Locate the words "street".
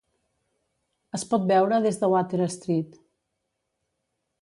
2.57-3.01